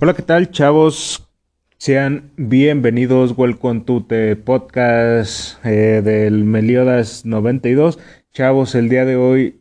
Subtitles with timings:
[0.00, 1.28] Hola, ¿qué tal, chavos?
[1.76, 7.98] Sean bienvenidos, welcome to the podcast eh, del Meliodas 92.
[8.32, 9.60] Chavos, el día de hoy,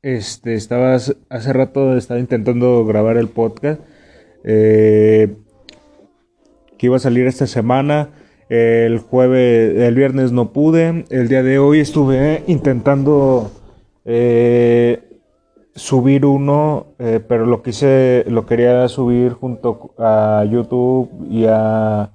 [0.00, 3.82] este, estaba hace rato estaba intentando grabar el podcast
[4.44, 5.36] eh,
[6.78, 8.08] que iba a salir esta semana.
[8.48, 11.04] El jueves, el viernes no pude.
[11.10, 13.52] El día de hoy estuve intentando
[14.06, 15.05] eh,
[15.76, 22.10] subir uno, eh, pero lo quise, lo quería subir junto a YouTube y a,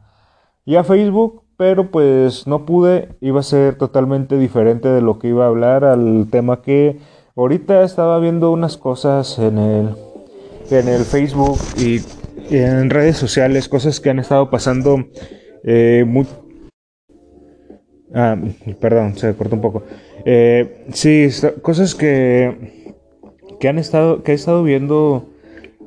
[0.65, 5.29] y a Facebook, pero pues no pude, iba a ser totalmente diferente de lo que
[5.29, 6.99] iba a hablar al tema que
[7.35, 9.89] ahorita estaba viendo unas cosas en el,
[10.71, 12.01] en el Facebook y
[12.49, 15.05] en redes sociales, cosas que han estado pasando
[15.63, 16.25] eh, muy...
[18.13, 18.35] Ah,
[18.79, 19.83] perdón, se cortó un poco.
[20.25, 21.29] Eh, sí,
[21.61, 22.80] cosas que
[23.61, 25.29] que han estado, que he estado viendo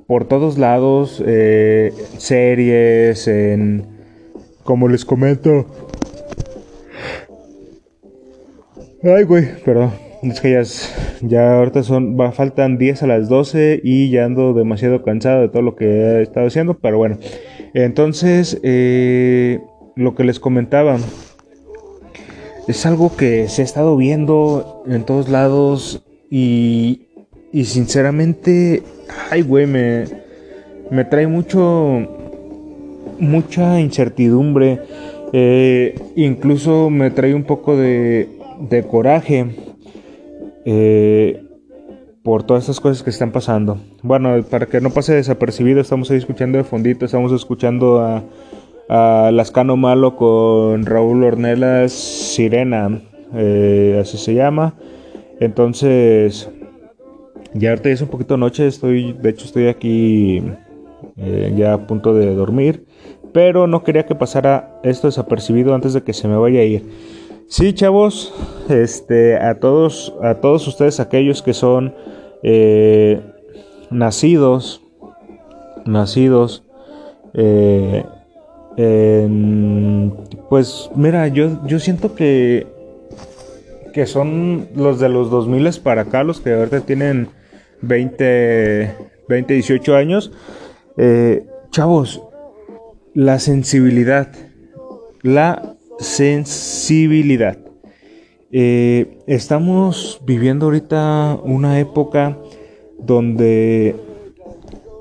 [0.06, 3.84] por todos lados, eh, series, en,
[4.62, 5.66] como les comento.
[9.02, 9.90] Ay, güey, perdón.
[10.22, 10.62] Es que ya,
[11.20, 15.48] ya ahorita son, va, faltan 10 a las 12 y ya ando demasiado cansado de
[15.48, 17.18] todo lo que he estado haciendo, pero bueno.
[17.74, 19.60] Entonces, eh,
[19.96, 20.96] lo que les comentaba,
[22.68, 27.03] es algo que se ha estado viendo en todos lados y,
[27.54, 28.82] y sinceramente,
[29.30, 30.06] ay, güey, me,
[30.90, 32.00] me trae mucho,
[33.20, 34.80] mucha incertidumbre.
[35.32, 39.54] Eh, incluso me trae un poco de, de coraje
[40.64, 41.44] eh,
[42.24, 43.78] por todas estas cosas que están pasando.
[44.02, 48.24] Bueno, para que no pase desapercibido, estamos ahí escuchando de fondito, estamos escuchando a,
[48.88, 53.00] a Lascano Malo con Raúl Ornelas Sirena,
[53.32, 54.74] eh, así se llama.
[55.40, 56.48] Entonces,
[57.54, 60.42] ya ahorita es un poquito noche, estoy, de hecho estoy aquí
[61.16, 62.84] eh, ya a punto de dormir,
[63.32, 66.84] pero no quería que pasara esto desapercibido antes de que se me vaya a ir.
[67.48, 68.34] Sí, chavos,
[68.68, 71.94] este, a todos, a todos ustedes aquellos que son
[72.42, 73.20] eh,
[73.90, 74.82] nacidos,
[75.84, 76.64] nacidos,
[77.34, 78.04] eh,
[80.48, 82.66] pues mira, yo, yo siento que
[83.94, 87.28] que son los de los 2000 para acá, los que ahorita tienen
[87.86, 88.96] 20,
[89.28, 90.32] 20 18 años.
[90.96, 92.22] Eh, chavos,
[93.14, 94.32] la sensibilidad,
[95.22, 97.58] la sensibilidad.
[98.52, 102.38] Eh, estamos viviendo ahorita una época
[102.98, 103.96] donde,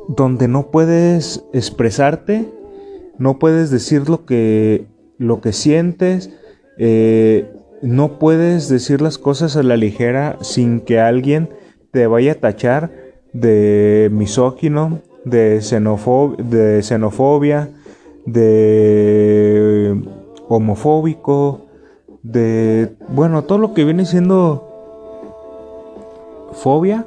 [0.07, 2.49] donde no puedes expresarte,
[3.19, 4.87] no puedes decir lo que,
[5.19, 6.31] lo que sientes,
[6.77, 7.51] eh,
[7.83, 11.49] no puedes decir las cosas a la ligera sin que alguien
[11.93, 12.91] te vaya a tachar
[13.33, 17.69] de misógino, de, de xenofobia,
[18.25, 20.01] de
[20.47, 21.67] homofóbico,
[22.23, 24.69] de, bueno, todo lo que viene siendo
[26.53, 27.05] fobia,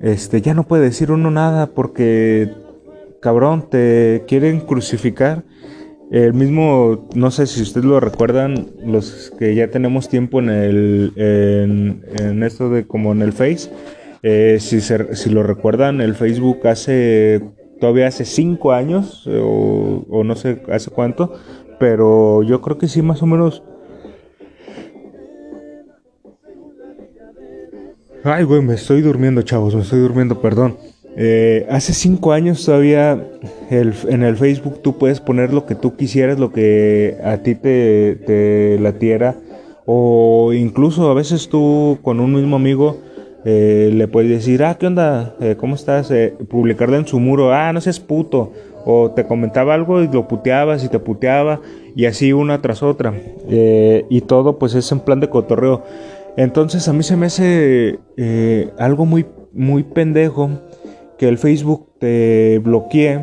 [0.00, 2.50] este, ya no puede decir uno nada porque,
[3.20, 5.44] cabrón, te quieren crucificar.
[6.10, 11.12] El mismo, no sé si ustedes lo recuerdan, los que ya tenemos tiempo en el,
[11.16, 13.70] en, en esto de como en el Face,
[14.26, 17.42] eh, si, si lo recuerdan, el Facebook hace,
[17.78, 21.34] todavía hace cinco años, eh, o, no sé hace cuánto,
[21.78, 23.62] pero yo creo que sí, más o menos.
[28.22, 30.78] Ay, güey, me estoy durmiendo, chavos, me estoy durmiendo, perdón.
[31.18, 33.22] Eh, hace cinco años todavía
[33.68, 38.16] en el Facebook tú puedes poner lo que tú quisieras, lo que a ti te,
[38.26, 39.36] te latiera,
[39.84, 42.96] o incluso a veces tú con un mismo amigo
[43.44, 45.36] eh, le puedes decir, ah, ¿qué onda?
[45.40, 46.10] Eh, ¿Cómo estás?
[46.10, 48.52] Eh, publicarlo en su muro, ah, no seas puto.
[48.86, 51.60] O te comentaba algo y lo puteabas y te puteaba
[51.94, 53.14] y así una tras otra.
[53.48, 55.82] y todo pues es en plan de cotorreo.
[56.36, 57.98] Entonces a mí se me hace
[58.78, 60.50] algo muy, muy pendejo
[61.16, 63.20] que el Facebook te bloquee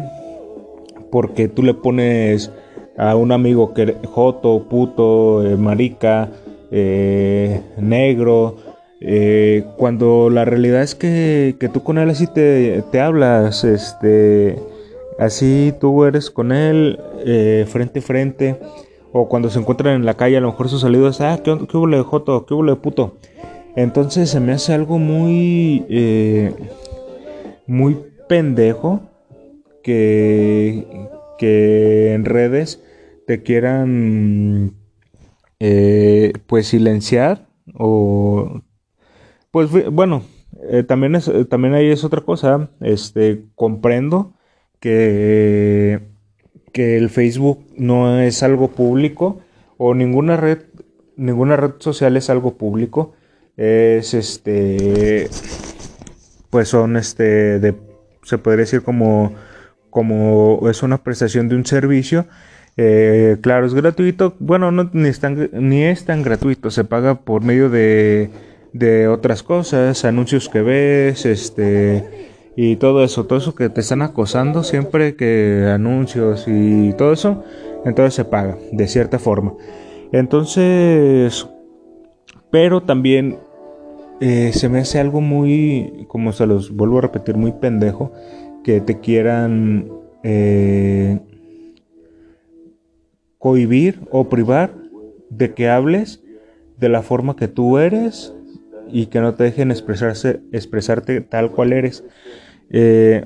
[1.11, 2.51] porque tú le pones
[2.97, 6.31] a un amigo que joto, puto, marica,
[7.78, 8.55] negro,
[9.03, 14.59] eh, cuando la realidad es que, tú con él así te, hablas, este,
[15.17, 18.59] así tú eres con él eh, frente a frente,
[19.11, 21.57] o cuando se encuentran en la calle, a lo mejor su saludo es, ah, ¿qué,
[21.67, 22.45] qué hubo de joto?
[22.45, 23.17] ¿Qué hubo de puto?
[23.75, 26.53] Entonces se me hace algo muy, eh,
[27.65, 27.97] muy
[28.29, 29.01] pendejo
[29.81, 30.85] que,
[31.39, 32.83] que en redes
[33.25, 34.75] te quieran,
[36.47, 38.61] pues silenciar o
[39.51, 40.23] pues bueno,
[40.69, 42.69] eh, también, es, eh, también ahí es otra cosa.
[42.81, 44.33] Este, comprendo
[44.79, 46.01] que,
[46.71, 49.41] que el Facebook no es algo público
[49.77, 50.59] o ninguna red,
[51.15, 53.13] ninguna red social es algo público.
[53.57, 55.29] Es este,
[56.49, 57.75] pues son este, de,
[58.23, 59.33] se podría decir como,
[59.89, 62.27] como es una prestación de un servicio.
[62.77, 64.35] Eh, claro, es gratuito.
[64.39, 66.71] Bueno, no, ni, es tan, ni es tan gratuito.
[66.71, 68.29] Se paga por medio de,
[68.73, 74.02] de otras cosas, anuncios que ves, este y todo eso, todo eso que te están
[74.02, 77.44] acosando, siempre que anuncios y todo eso,
[77.85, 79.53] entonces se paga de cierta forma.
[80.12, 81.47] Entonces,
[82.50, 83.40] pero también
[84.20, 88.12] eh, se me hace algo muy, como se los vuelvo a repetir, muy pendejo,
[88.64, 89.90] que te quieran
[90.23, 91.20] eh,
[93.38, 94.76] cohibir o privar
[95.29, 96.22] de que hables
[96.78, 98.35] de la forma que tú eres
[98.91, 102.03] y que no te dejen expresarse, expresarte tal cual eres.
[102.70, 103.26] Eh,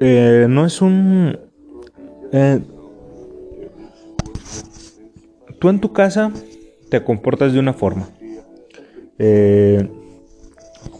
[0.00, 1.38] eh, no es un...
[2.32, 2.60] Eh,
[5.58, 6.32] tú en tu casa
[6.88, 8.08] te comportas de una forma.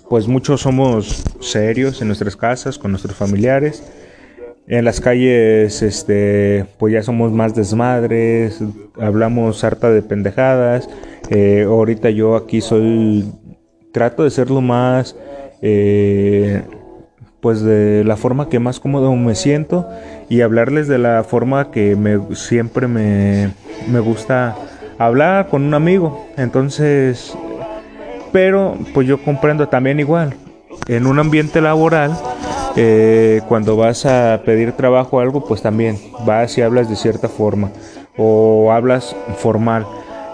[0.09, 3.83] pues muchos somos serios en nuestras casas, con nuestros familiares.
[4.67, 8.61] En las calles, este, pues ya somos más desmadres,
[8.99, 10.89] hablamos harta de pendejadas.
[11.67, 13.33] ahorita yo aquí soy,
[13.93, 15.17] trato de ser lo más
[15.63, 16.63] eh,
[17.41, 19.89] pues de la forma que más cómodo me siento
[20.29, 23.53] y hablarles de la forma que me, siempre me,
[23.91, 24.57] me gusta
[24.99, 26.27] hablar con un amigo.
[26.37, 27.37] Entonces,
[28.33, 30.35] pero pues yo comprendo también igual,
[30.87, 32.13] en un ambiente laboral,
[32.77, 37.29] eh, cuando vas a pedir trabajo o algo, pues también vas y hablas de cierta
[37.29, 37.71] forma
[38.17, 39.87] o hablas formal,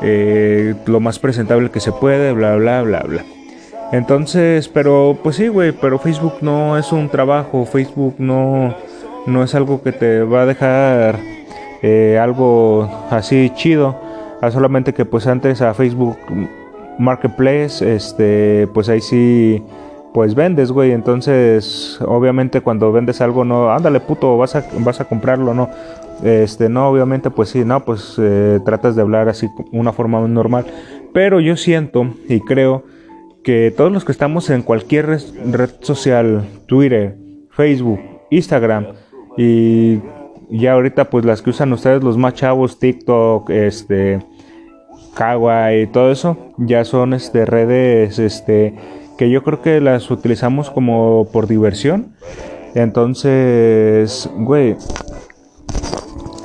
[0.03, 3.25] eh, lo más presentable que se puede, bla, bla, bla, bla.
[3.93, 8.75] Entonces, pero pues sí, güey, pero Facebook no es un trabajo, Facebook no,
[9.27, 11.19] no es algo que te va a dejar
[11.83, 13.97] eh, algo así chido,
[14.53, 16.19] solamente que pues antes a Facebook
[16.99, 19.63] Marketplace, este, pues ahí sí,
[20.19, 25.05] pues vendes, güey, entonces obviamente cuando vendes algo no, ándale puto, vas a, vas a
[25.05, 25.71] comprarlo, no,
[26.25, 30.67] este, no, obviamente pues sí, no, pues eh, tratas de hablar así una forma normal,
[31.15, 32.83] pero yo siento y creo
[33.45, 37.17] que todos los que estamos en cualquier red, social, Twitter,
[37.51, 38.01] Facebook,
[38.31, 38.87] Instagram
[39.37, 40.01] y
[40.51, 44.19] ya ahorita pues las que usan ustedes los más chavos, TikTok, este,
[45.15, 48.75] Kawaii y todo eso, ya son este redes este
[49.19, 52.15] que yo creo que las utilizamos como por diversión.
[52.75, 54.77] Entonces, güey,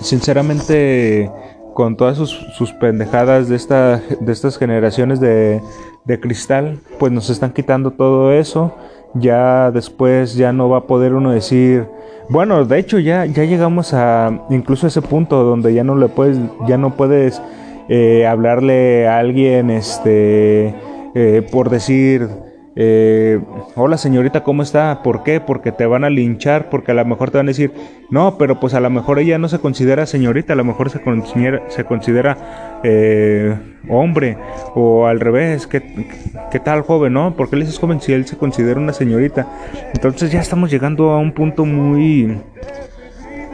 [0.01, 1.31] sinceramente
[1.73, 5.61] con todas sus, sus pendejadas de esta de estas generaciones de
[6.05, 8.73] de cristal, pues nos están quitando todo eso.
[9.13, 11.85] Ya después ya no va a poder uno decir,
[12.29, 16.07] bueno, de hecho ya, ya llegamos a incluso a ese punto donde ya no le
[16.07, 17.41] puedes, ya no puedes
[17.89, 20.73] eh, hablarle a alguien, este,
[21.13, 22.27] eh, por decir,
[22.75, 23.39] eh,
[23.75, 25.03] hola señorita, ¿cómo está?
[25.03, 25.39] ¿Por qué?
[25.39, 27.71] Porque te van a linchar, porque a lo mejor te van a decir,
[28.09, 31.01] no, pero pues a lo mejor ella no se considera señorita, a lo mejor se
[31.01, 33.55] considera, eh,
[33.89, 34.37] hombre,
[34.73, 36.07] o al revés, ¿qué,
[36.51, 37.35] ¿qué, tal joven, no?
[37.35, 39.47] ¿Por qué le dices joven si él se considera una señorita?
[39.93, 42.37] Entonces ya estamos llegando a un punto muy,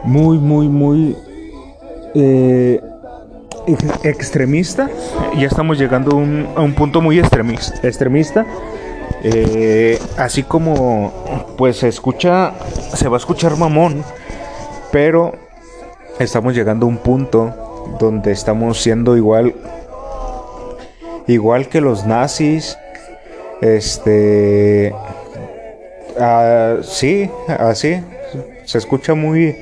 [0.03, 1.15] muy, muy, muy...
[2.15, 2.79] Eh,
[4.03, 4.89] extremista
[5.37, 6.13] ya estamos llegando
[6.55, 8.47] a un punto muy extremista
[9.23, 12.53] eh, así como, pues se escucha,
[12.93, 14.03] se va a escuchar mamón,
[14.91, 15.33] pero
[16.19, 19.55] estamos llegando a un punto donde estamos siendo igual,
[21.27, 22.77] igual que los nazis,
[23.61, 24.93] este,
[26.17, 28.01] uh, sí, así,
[28.65, 29.57] se escucha muy,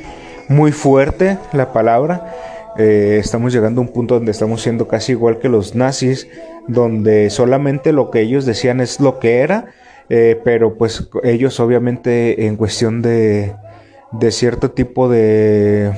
[0.49, 2.33] muy fuerte la palabra.
[2.77, 6.27] Eh, estamos llegando a un punto donde estamos siendo casi igual que los nazis
[6.67, 9.67] donde solamente lo que ellos decían es lo que era,
[10.09, 13.55] eh, pero pues ellos obviamente en cuestión de,
[14.11, 15.91] de cierto tipo de,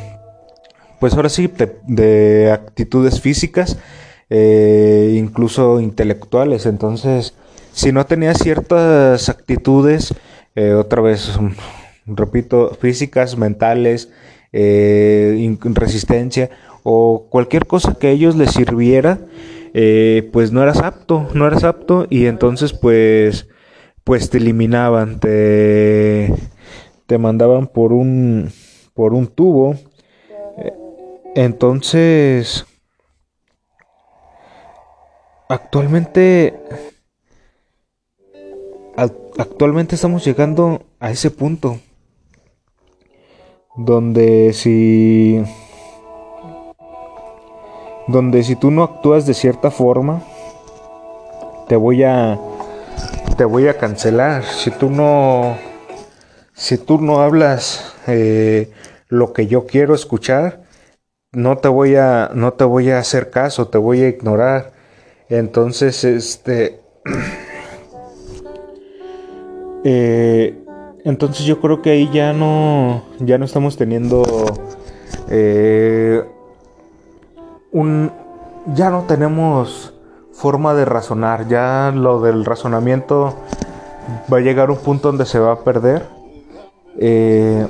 [0.99, 1.51] pues ahora sí,
[1.87, 3.77] de, actitudes físicas,
[4.29, 7.33] eh, incluso intelectuales, entonces
[7.73, 10.13] si no tenía ciertas actitudes,
[10.55, 11.31] eh, otra vez,
[12.05, 14.09] repito, físicas, mentales,
[14.51, 16.49] resistencia
[16.91, 19.19] o cualquier cosa que a ellos les sirviera,
[19.75, 23.47] eh, pues no eras apto, no eras apto y entonces pues
[24.03, 26.33] pues te eliminaban, te,
[27.05, 28.51] te mandaban por un
[28.95, 29.75] por un tubo.
[31.35, 32.65] Entonces
[35.47, 36.59] actualmente
[39.37, 41.79] actualmente estamos llegando a ese punto.
[43.77, 45.41] donde si
[48.11, 50.23] donde si tú no actúas de cierta forma
[51.67, 52.39] te voy a
[53.37, 54.43] te voy a cancelar.
[54.43, 55.55] Si tú no
[56.53, 58.71] si tú no hablas eh,
[59.07, 60.63] lo que yo quiero escuchar
[61.31, 64.73] no te voy a no te voy a hacer caso te voy a ignorar.
[65.29, 66.81] Entonces este
[69.83, 70.57] eh,
[71.05, 74.23] entonces yo creo que ahí ya no ya no estamos teniendo
[75.29, 76.08] eh,
[78.73, 79.93] ya no tenemos
[80.31, 83.35] forma de razonar ya lo del razonamiento
[84.31, 86.03] va a llegar a un punto donde se va a perder.
[86.97, 87.65] Eh,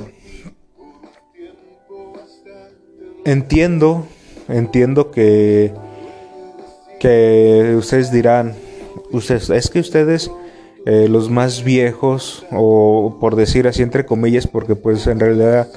[3.24, 4.06] entiendo,
[4.48, 5.72] entiendo que,
[6.98, 8.54] que ustedes dirán,
[9.12, 10.30] ustedes, es que ustedes,
[10.86, 15.68] eh, los más viejos, o por decir así entre comillas, porque pues en realidad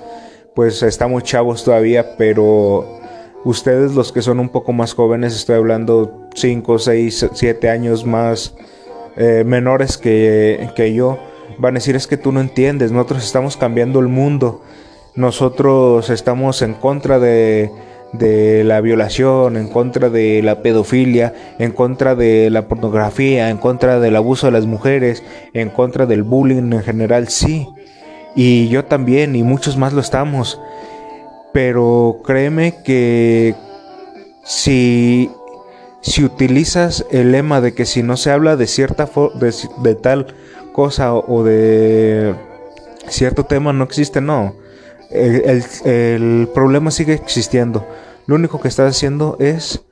[0.55, 2.99] pues estamos chavos todavía, pero
[3.45, 8.55] ustedes los que son un poco más jóvenes, estoy hablando 5, 6, 7 años más
[9.17, 11.19] eh, menores que, que yo,
[11.57, 14.61] van a decir es que tú no entiendes, nosotros estamos cambiando el mundo
[15.15, 17.69] nosotros estamos en contra de,
[18.65, 24.15] la violación, en contra de la pedofilia, en contra de la pornografía, en contra del
[24.15, 25.23] abuso de las mujeres,
[25.53, 27.67] en contra del bullying en general, sí.
[28.35, 30.59] Y yo también, y muchos más lo estamos.
[31.53, 33.55] Pero créeme que
[34.43, 35.29] si,
[36.01, 40.35] si utilizas el lema de que si no se habla de cierta de, de tal
[40.73, 42.33] cosa o de
[43.07, 44.55] cierto tema no existe, no
[45.13, 47.85] el, problema sigue existiendo.
[48.25, 49.83] Lo único que estás haciendo es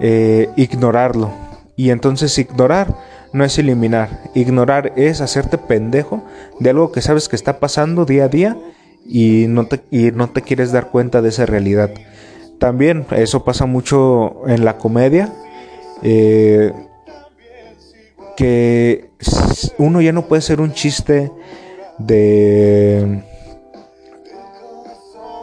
[0.00, 1.30] eh, ignorarlo.
[1.76, 2.94] Y entonces ignorar
[3.32, 4.08] no es eliminar.
[4.34, 6.22] Ignorar es hacerte pendejo
[6.58, 8.56] de algo que sabes que está pasando día a día
[9.06, 9.82] y no te,
[10.12, 11.90] no te quieres dar cuenta de esa realidad.
[12.58, 15.32] También eso pasa mucho en la comedia.
[16.02, 16.72] Eh,
[18.36, 19.10] que
[19.78, 21.30] uno ya no puede ser un chiste
[21.98, 23.22] de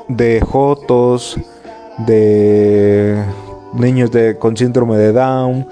[0.10, 1.38] de jotos,
[2.00, 3.24] de
[3.74, 5.68] niños de, con síndrome de Down,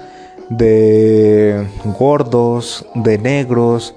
[0.48, 1.66] de
[1.98, 3.94] gordos, de negros.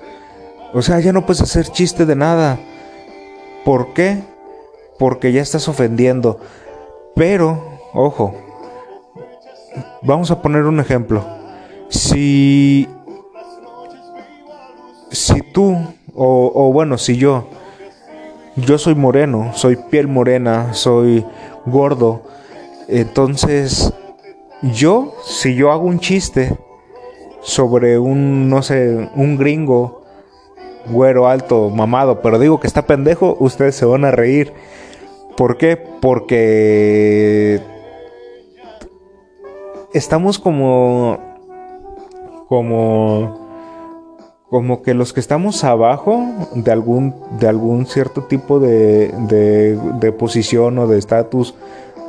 [0.74, 2.60] O sea, ya no puedes hacer chiste de nada.
[3.65, 4.24] ¿Por qué?
[4.98, 6.39] Porque ya estás ofendiendo.
[7.15, 8.34] Pero, ojo,
[10.01, 11.24] vamos a poner un ejemplo.
[11.89, 12.88] Si,
[15.12, 15.77] si tú,
[16.15, 17.48] o, o bueno, si yo,
[18.56, 21.25] yo soy moreno, soy piel morena, soy
[21.65, 22.22] gordo.
[22.88, 23.94] Entonces,
[24.62, 26.58] yo, si yo hago un chiste
[27.41, 30.00] sobre un, no sé, un gringo,
[30.88, 34.54] güero, alto, mamado, pero digo que está pendejo, ustedes se van a reír.
[35.38, 35.78] ¿Por qué?
[35.78, 37.62] Porque
[39.94, 41.20] estamos como,
[42.48, 43.42] como
[44.52, 50.78] como que los que estamos abajo de algún, de algún cierto tipo de, de, posición
[50.78, 51.56] o de estatus,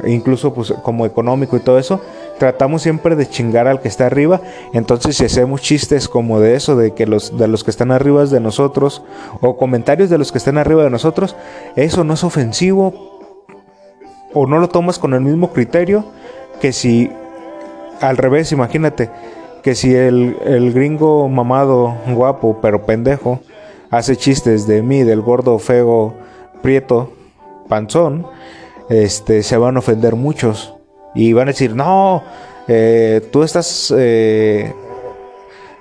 [0.04, 2.00] incluso pues como económico y todo eso,
[2.38, 4.40] tratamos siempre de chingar al que está arriba.
[4.72, 8.24] Entonces si hacemos chistes como de eso, de que los, de los que están arriba
[8.24, 9.02] de nosotros,
[9.40, 11.36] o comentarios de los que están arriba de nosotros,
[11.76, 13.20] eso no es ofensivo,
[14.34, 16.04] o no lo tomas con el mismo criterio
[16.60, 17.10] que si
[18.00, 19.10] al revés, imagínate
[19.62, 23.40] que si el, el gringo mamado, guapo, pero pendejo,
[23.90, 26.14] hace chistes de mí, del gordo, feo,
[26.62, 27.12] prieto,
[27.68, 28.26] panzón,
[28.88, 30.74] este, se van a ofender muchos.
[31.14, 32.22] Y van a decir, no,
[32.68, 33.92] eh, tú estás...
[33.96, 34.74] Eh,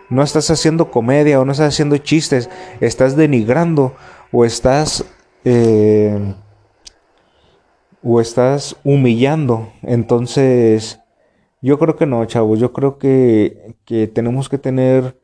[0.10, 3.94] no estás haciendo comedia o no estás haciendo chistes, estás denigrando
[4.32, 5.06] o estás...
[5.46, 6.34] Eh,
[8.04, 9.72] o estás humillando.
[9.84, 11.00] Entonces,
[11.62, 12.60] yo creo que no, chavos.
[12.60, 15.20] Yo creo que, que tenemos que tener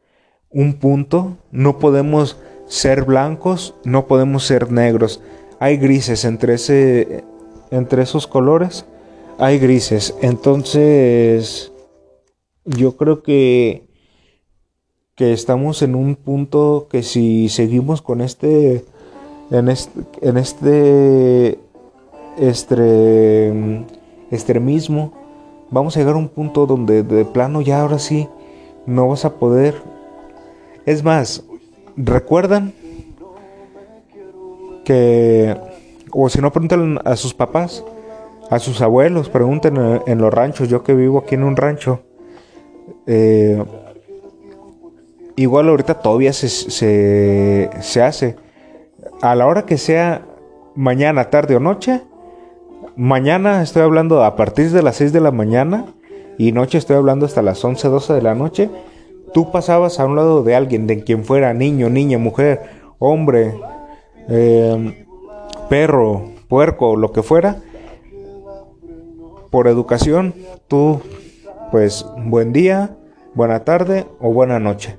[0.51, 1.37] un punto.
[1.51, 5.21] No podemos ser blancos, no podemos ser negros.
[5.59, 7.23] Hay grises entre, ese,
[7.71, 8.85] entre esos colores.
[9.39, 10.15] Hay grises.
[10.21, 11.71] Entonces,
[12.65, 13.87] yo creo que,
[15.13, 18.83] que estamos en un punto que si seguimos con este,
[19.51, 19.89] en este,
[20.21, 21.59] en este,
[24.31, 25.13] extremismo,
[25.69, 28.27] vamos a llegar a un punto donde de plano ya ahora sí
[28.87, 29.75] no vas a poder.
[30.87, 31.43] Es más,
[31.95, 32.73] ¿recuerdan
[34.83, 35.55] que,
[36.11, 37.83] o si no, preguntan a sus papás,
[38.49, 42.01] a sus abuelos, pregunten en los ranchos, yo que vivo aquí en un rancho,
[43.05, 43.63] eh,
[45.35, 48.35] igual ahorita todavía se, se, se hace.
[49.21, 50.25] A la hora que sea
[50.75, 52.03] mañana, tarde o noche.
[52.95, 55.85] Mañana estoy hablando a partir de las 6 de la mañana
[56.37, 58.69] y noche estoy hablando hasta las 11, 12 de la noche.
[59.33, 62.61] Tú pasabas a un lado de alguien, de quien fuera niño, niña, mujer,
[62.99, 63.53] hombre,
[64.29, 65.05] eh,
[65.69, 67.57] perro, puerco, lo que fuera,
[69.49, 70.33] por educación,
[70.67, 71.01] tú,
[71.71, 72.97] pues, buen día,
[73.33, 74.97] buena tarde o buena noche.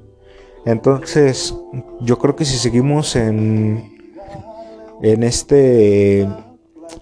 [0.65, 1.55] Entonces,
[2.01, 3.97] yo creo que si seguimos en,
[5.03, 6.29] en este,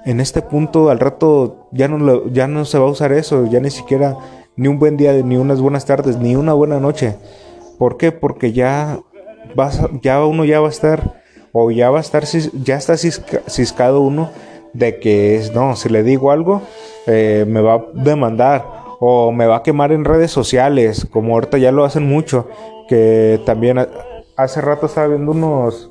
[0.04, 3.60] en este punto, al rato ya no, ya no se va a usar eso, ya
[3.60, 4.16] ni siquiera
[4.56, 7.16] ni un buen día, ni unas buenas tardes, ni una buena noche.
[7.78, 8.12] ¿Por qué?
[8.12, 9.00] Porque ya
[9.54, 11.22] vas, ya uno ya va a estar
[11.52, 14.30] o ya va a estar, ya está ciscado uno
[14.72, 16.62] de que es, no, si le digo algo,
[17.06, 18.64] eh, me va a demandar
[19.00, 22.48] o me va a quemar en redes sociales, como ahorita ya lo hacen mucho,
[22.88, 23.86] que también
[24.36, 25.90] hace rato estaba viendo unos,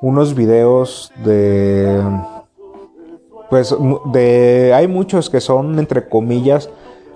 [0.00, 2.02] unos videos de,
[3.50, 3.74] pues,
[4.12, 6.70] de, hay muchos que son, entre comillas,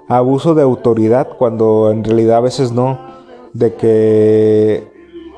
[0.08, 2.98] abuso de autoridad, cuando en realidad a veces no,
[3.52, 4.86] de que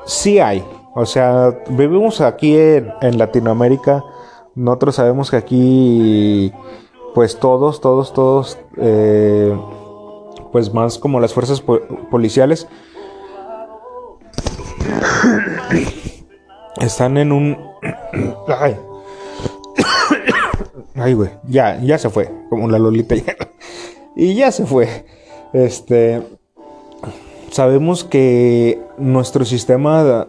[0.05, 4.03] sí hay, o sea, vivimos aquí en, Latinoamérica.
[4.55, 6.53] Nosotros sabemos que aquí,
[7.13, 9.57] pues todos, todos, todos, eh,
[10.51, 11.61] pues más como las fuerzas
[12.09, 12.67] policiales,
[16.81, 17.57] están en un...
[18.47, 18.77] Ay,
[20.95, 23.15] Ay güey, ya, ya se fue, como la lolita
[24.15, 25.05] Y ya se fue.
[25.53, 26.21] Este,
[27.51, 30.27] sabemos que nuestro sistema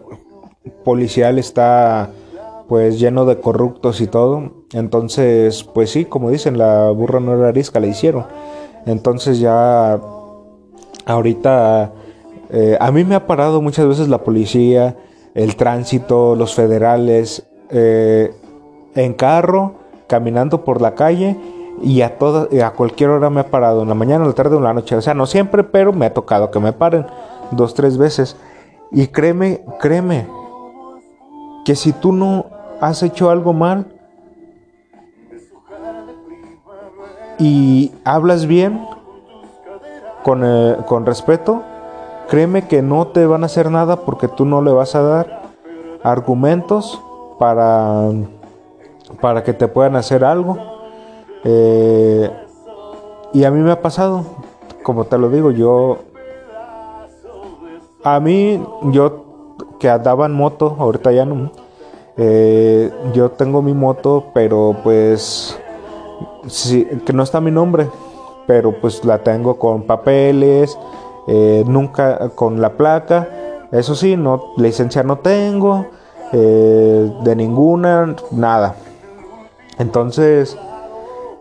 [0.83, 2.11] policial está
[2.67, 4.51] pues lleno de corruptos y todo.
[4.73, 8.25] Entonces, pues sí, como dicen, la burra no era arisca, la hicieron.
[8.85, 9.99] Entonces ya
[11.05, 11.93] ahorita
[12.49, 14.95] eh, a mí me ha parado muchas veces la policía,
[15.33, 18.33] el tránsito, los federales, eh,
[18.95, 19.75] en carro,
[20.07, 21.35] caminando por la calle
[21.81, 24.55] y a toda, a cualquier hora me ha parado, en la mañana, en la tarde
[24.55, 24.95] o en la noche.
[24.95, 27.07] O sea, no siempre, pero me ha tocado que me paren
[27.51, 28.37] dos, tres veces.
[28.91, 30.27] Y créeme, créeme,
[31.65, 32.45] que si tú no
[32.81, 33.85] has hecho algo mal
[37.39, 38.85] y hablas bien,
[40.23, 41.61] con, eh, con respeto,
[42.29, 45.41] créeme que no te van a hacer nada porque tú no le vas a dar
[46.03, 47.01] argumentos
[47.37, 48.09] para,
[49.21, 50.57] para que te puedan hacer algo.
[51.43, 52.31] Eh,
[53.33, 54.25] y a mí me ha pasado,
[54.83, 55.99] como te lo digo, yo...
[58.05, 59.22] A mí, yo
[59.83, 61.51] que andaba en moto, ahorita ya no.
[62.15, 65.59] Eh, yo tengo mi moto, pero pues
[66.47, 67.89] sí, que no está mi nombre,
[68.47, 70.79] pero pues la tengo con papeles,
[71.27, 73.27] eh, nunca con la placa.
[73.73, 75.85] Eso sí, no licencia no tengo,
[76.31, 78.75] eh, de ninguna, nada.
[79.79, 80.57] Entonces,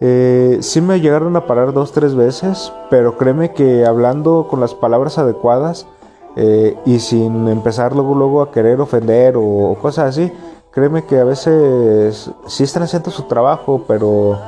[0.00, 4.74] eh, sí me llegaron a parar dos, tres veces, pero créeme que hablando con las
[4.74, 5.86] palabras adecuadas,
[6.36, 10.32] eh, y sin empezar luego, luego a querer ofender o, cosas así.
[10.70, 14.38] Créeme que a veces sí están haciendo su trabajo, pero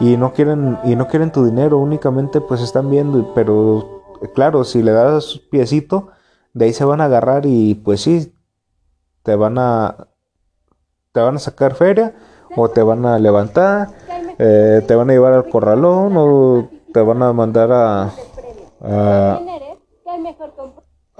[0.00, 4.02] y no quieren y no quieren tu dinero, únicamente pues están viendo, pero
[4.34, 6.08] claro, si le das piecito,
[6.54, 8.34] de ahí se van a agarrar y pues sí
[9.22, 10.08] te van a
[11.12, 12.14] te van a sacar feria
[12.56, 13.88] o te van a levantar,
[14.38, 18.10] eh, te van a llevar al corralón o te van a mandar a,
[18.80, 19.40] a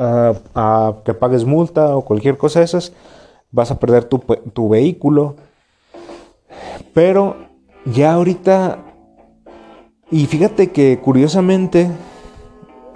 [0.00, 2.92] a, que pagues multa o cualquier cosa de esas,
[3.50, 5.36] vas a perder tu, tu vehículo.
[6.94, 7.36] Pero
[7.84, 8.78] ya ahorita,
[10.10, 11.90] y fíjate que curiosamente,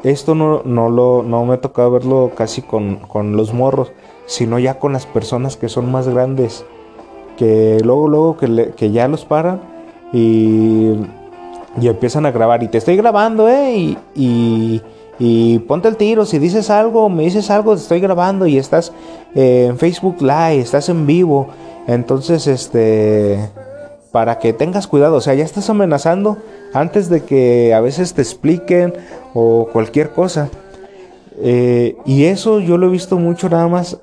[0.02, 3.92] esto no, no, lo, no me ha tocado verlo casi con, con, los morros,
[4.26, 6.64] sino ya con las personas que son más grandes,
[7.36, 9.60] que luego, luego que, que ya los paran
[10.12, 10.92] y,
[11.80, 12.62] y, empiezan a grabar.
[12.62, 13.72] Y te estoy grabando, ¿eh?
[13.74, 14.82] y y
[15.66, 18.92] ponte el tiro, si dices algo, me dices algo, te estoy grabando y estás
[19.34, 21.48] eh, en Facebook Live, estás en vivo.
[21.86, 23.50] Entonces, este,
[24.10, 26.38] para que tengas cuidado, o sea, ya estás amenazando
[26.72, 28.94] antes de que a veces te expliquen
[29.34, 30.48] o cualquier cosa.
[31.40, 33.98] Eh, y eso yo lo he visto mucho nada más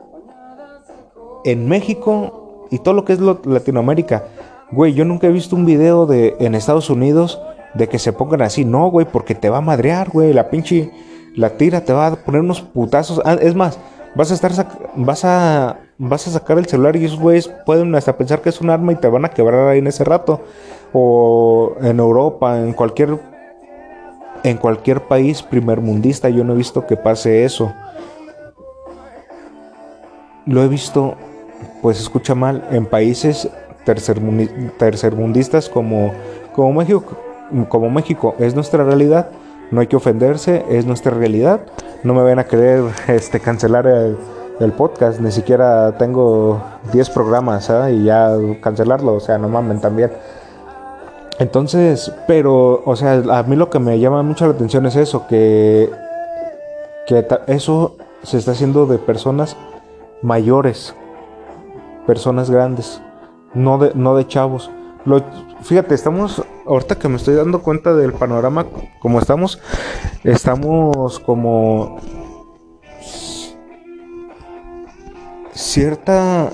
[1.46, 4.26] en México y todo lo que es Latinoamérica.
[4.72, 7.42] Güey, yo nunca he visto un video de en Estados Unidos
[7.74, 8.66] de que se pongan así.
[8.66, 10.34] No, güey, porque te va a madrear, güey.
[10.34, 10.92] La pinche.
[11.36, 13.22] La tira te va a poner unos putazos.
[13.24, 13.80] Ah, es más,
[14.16, 14.52] vas a estar.
[14.96, 15.80] Vas a.
[15.98, 18.92] Vas a sacar el celular y esos güeyes pueden hasta pensar que es un arma
[18.92, 20.42] y te van a quebrar ahí en ese rato.
[20.94, 23.20] O en Europa, en cualquier.
[24.44, 27.72] En cualquier país primermundista, yo no he visto que pase eso.
[30.48, 31.16] Lo he visto,
[31.84, 33.48] pues escucha mal, en países
[33.86, 36.14] tercermundistas como,
[36.54, 37.18] como, México,
[37.70, 39.30] como México es nuestra realidad,
[39.72, 41.62] no hay que ofenderse, es nuestra realidad.
[42.04, 44.18] No me van a querer este, cancelar el,
[44.78, 46.62] podcast, ni siquiera tengo
[46.94, 47.94] 10 programas ¿eh?
[47.94, 50.12] y ya cancelarlo, o sea, no mamen también.
[51.40, 55.26] Entonces, pero, o sea, a mí lo que me llama mucho la atención es eso,
[55.28, 55.90] que,
[57.08, 59.58] que eso se está haciendo de personas
[60.22, 60.94] mayores,
[62.06, 63.02] personas grandes,
[63.56, 64.70] no de, no de chavos.
[65.64, 68.68] Fíjate, estamos, ahorita que me estoy dando cuenta del panorama
[69.00, 69.60] como estamos,
[70.24, 72.00] estamos como
[75.54, 76.52] cierta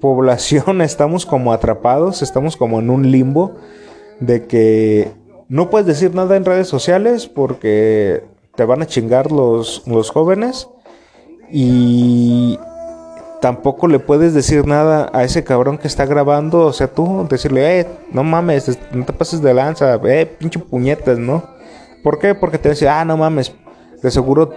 [0.00, 3.56] población, estamos como atrapados, estamos como en un limbo
[4.20, 5.10] de que
[5.48, 8.22] no puedes decir nada en redes sociales porque
[8.54, 10.68] te van a chingar los, los jóvenes
[11.50, 12.58] y
[13.40, 17.80] tampoco le puedes decir nada a ese cabrón que está grabando, o sea, tú decirle,
[17.80, 21.44] eh, no mames, no te pases de lanza, eh, pinche puñetas, ¿no?
[22.02, 22.34] ¿Por qué?
[22.34, 23.52] Porque te dice, ah, no mames,
[24.02, 24.50] de seguro,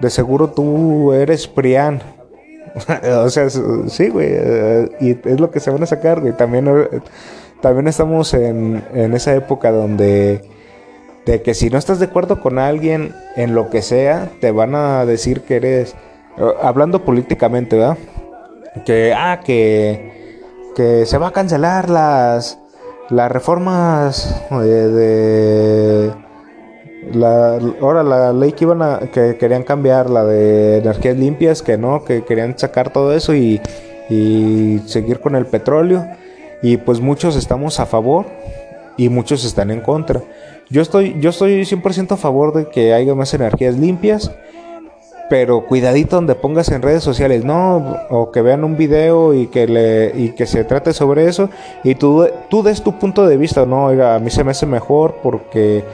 [0.00, 2.02] de seguro tú eres Prián.
[3.24, 6.68] o sea, sí, güey, eh, y es lo que se van a sacar, güey, también
[6.68, 7.00] eh,
[7.60, 10.42] también estamos en, esa época donde
[11.26, 14.74] de que si no estás de acuerdo con alguien en lo que sea, te van
[14.74, 15.94] a decir que eres,
[16.62, 17.98] hablando políticamente, ¿verdad?
[18.84, 20.40] Que, ah, que,
[20.76, 22.58] que se va a cancelar las,
[23.10, 26.12] las reformas de,
[27.12, 31.76] la, ahora la ley que iban a, que querían cambiar, la de energías limpias, que
[31.78, 33.60] no, que querían sacar todo eso y,
[34.08, 36.06] y seguir con el petróleo
[36.62, 38.26] y pues muchos estamos a favor
[38.96, 40.22] y muchos están en contra.
[40.70, 44.30] Yo estoy, yo estoy 100% a favor de que haya más energías limpias,
[45.28, 49.66] pero cuidadito donde pongas en redes sociales, no, o que vean un video y que
[49.66, 51.50] le y que se trate sobre eso
[51.84, 54.66] y tú, tú des tu punto de vista, no, oiga, a mí se me hace
[54.66, 55.84] mejor porque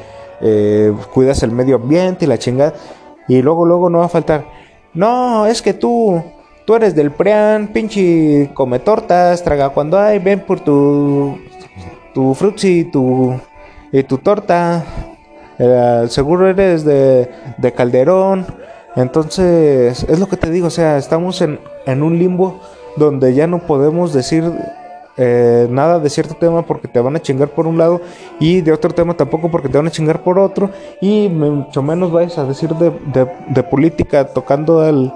[0.41, 2.75] eh, cuidas el medio ambiente y la chingada
[3.29, 4.45] y luego luego no va a faltar,
[4.95, 6.23] no, es que tú
[6.65, 11.39] Tú eres del PREAN, pinche come tortas, traga cuando hay, ven por tu,
[12.15, 13.39] tu frutzi tu,
[13.93, 14.83] y tu torta.
[15.59, 18.47] Eh, seguro eres de, de Calderón.
[18.97, 22.61] Entonces, es lo que te digo, o sea, estamos en, en un limbo
[22.97, 24.45] donde ya no podemos decir
[25.17, 28.01] eh, nada de cierto tema porque te van a chingar por un lado
[28.41, 32.11] y de otro tema tampoco porque te van a chingar por otro y mucho menos
[32.11, 32.91] vayas a decir de,
[33.49, 35.13] de, política tocando el,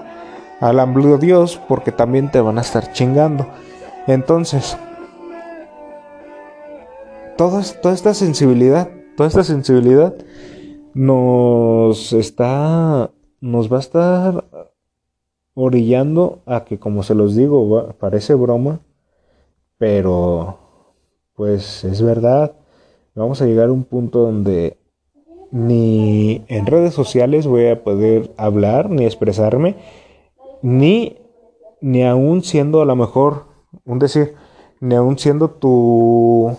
[0.60, 3.48] al ambludo Dios porque también te van a estar chingando.
[4.06, 4.76] Entonces,
[7.36, 10.14] toda, toda esta sensibilidad, toda esta sensibilidad
[10.94, 13.10] nos está,
[13.40, 14.44] nos va a estar
[15.55, 18.81] orillando a que, como se los digo, parece broma,
[19.77, 20.59] pero
[21.35, 22.53] pues es verdad.
[23.14, 24.77] Vamos a llegar a un punto donde
[25.51, 29.77] ni en redes sociales voy a poder hablar ni expresarme
[30.62, 31.16] ni,
[31.81, 33.44] ni aún siendo a lo mejor,
[33.85, 34.35] un decir,
[34.81, 36.57] ni aún siendo tu,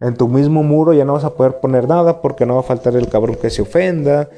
[0.00, 2.64] en tu mismo muro ya no vas a poder poner nada porque no va a
[2.64, 4.28] faltar el cabrón que se ofenda.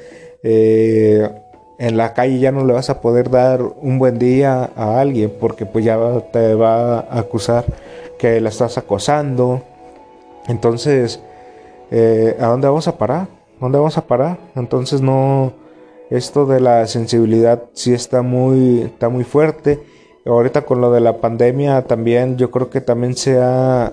[0.43, 1.27] Eh,
[1.77, 5.33] en la calle ya no le vas a poder dar un buen día a alguien
[5.39, 5.97] porque pues ya
[6.31, 7.65] te va a acusar
[8.17, 9.61] que la estás acosando.
[10.47, 11.19] Entonces,
[11.91, 13.27] eh, ¿a dónde vamos a parar?
[13.59, 14.37] ¿Dónde vamos a parar?
[14.55, 15.53] Entonces no
[16.09, 19.79] esto de la sensibilidad sí está muy, está muy fuerte.
[20.25, 23.91] Ahorita con lo de la pandemia también yo creo que también se ha,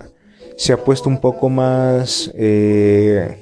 [0.57, 3.37] se ha puesto un poco más, eh,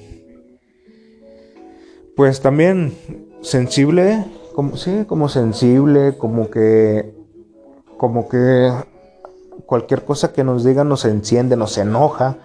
[2.17, 2.93] pues también
[3.43, 4.25] sensible,
[4.55, 7.15] como, sí, como sensible, como que,
[7.97, 8.73] como que
[9.67, 12.39] cualquier cosa que nos digan nos enciende, nos enoja.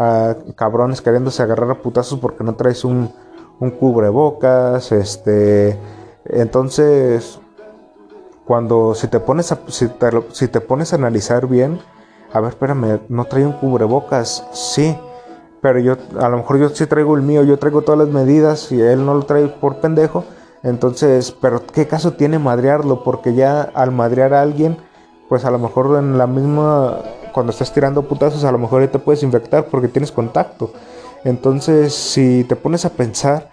[0.00, 3.10] A cabrones queriéndose agarrar a putazos porque no traes un,
[3.58, 5.76] un cubrebocas, este,
[6.24, 7.40] entonces,
[8.44, 9.88] cuando si te pones a, si
[10.48, 11.80] te, pones a analizar bien,
[12.32, 14.96] a ver, espérame, no trae un cubrebocas, sí,
[15.60, 18.70] pero yo, a lo mejor yo sí traigo el mío, yo traigo todas las medidas
[18.70, 20.24] y él no lo trae por pendejo,
[20.62, 23.04] entonces, pero ¿qué caso tiene madrearlo?
[23.04, 24.76] Porque ya al madrear a alguien,
[25.28, 26.98] pues a lo mejor en la misma,
[27.32, 30.72] cuando estás tirando putazos, a lo mejor ya te puedes infectar porque tienes contacto.
[31.24, 33.50] Entonces, si te pones a pensar,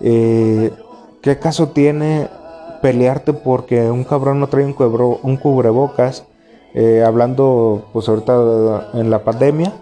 [0.00, 0.72] eh,
[1.22, 2.28] ¿qué caso tiene
[2.82, 6.24] pelearte porque un cabrón no trae un, cubrebocas?
[6.74, 9.72] Eh, hablando, pues ahorita en la pandemia.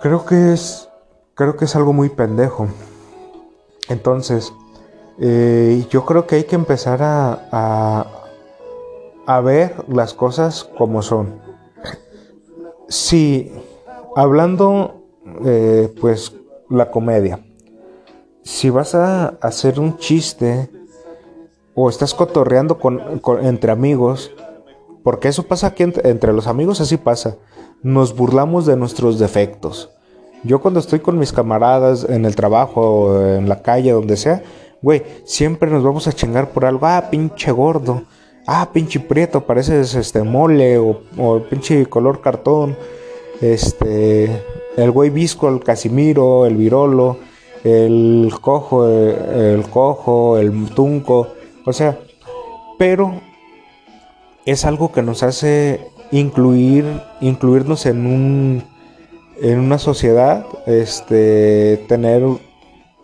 [0.00, 0.88] Creo que es,
[1.34, 2.68] creo que es algo muy pendejo.
[3.88, 4.52] Entonces,
[5.18, 8.06] eh, yo creo que hay que empezar a,
[9.26, 11.40] a ver las cosas como son.
[12.88, 13.52] Si
[14.16, 15.02] hablando,
[15.44, 16.34] eh, pues
[16.68, 17.44] la comedia,
[18.42, 20.70] si vas a hacer un chiste
[21.74, 23.00] o estás cotorreando con,
[23.42, 24.32] entre amigos,
[25.02, 27.36] porque eso pasa aquí entre, los amigos, así pasa.
[27.82, 29.90] Nos burlamos de nuestros defectos.
[30.44, 34.42] Yo cuando estoy con mis camaradas en el trabajo, en la calle, donde sea,
[34.80, 36.86] güey, siempre nos vamos a chingar por algo.
[36.86, 38.02] Ah, pinche gordo.
[38.46, 42.76] Ah, pinche prieto, pareces este mole o, pinche color cartón.
[43.40, 44.42] Este,
[44.76, 47.18] el güey visco, el casimiro, el virolo,
[47.62, 51.28] el cojo, el cojo, el tunco.
[51.64, 52.00] O sea,
[52.78, 53.14] pero
[54.44, 56.84] es algo que nos hace incluir,
[57.20, 58.64] incluirnos en un,
[59.42, 62.22] en una sociedad, este, tener